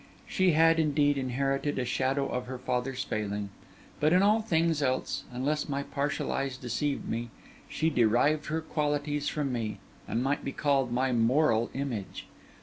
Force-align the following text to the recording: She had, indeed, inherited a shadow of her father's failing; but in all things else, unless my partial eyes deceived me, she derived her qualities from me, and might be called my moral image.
She 0.25 0.53
had, 0.53 0.79
indeed, 0.79 1.15
inherited 1.15 1.77
a 1.77 1.85
shadow 1.85 2.27
of 2.27 2.47
her 2.47 2.57
father's 2.57 3.03
failing; 3.03 3.51
but 3.99 4.11
in 4.13 4.23
all 4.23 4.41
things 4.41 4.81
else, 4.81 5.25
unless 5.31 5.69
my 5.69 5.83
partial 5.83 6.31
eyes 6.31 6.57
deceived 6.57 7.07
me, 7.07 7.29
she 7.69 7.91
derived 7.91 8.47
her 8.47 8.61
qualities 8.61 9.29
from 9.29 9.53
me, 9.53 9.77
and 10.07 10.23
might 10.23 10.43
be 10.43 10.53
called 10.53 10.91
my 10.91 11.11
moral 11.11 11.69
image. 11.75 12.25